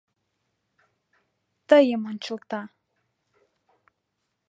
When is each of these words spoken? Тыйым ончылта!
Тыйым 1.69 2.01
ончылта! 2.11 2.61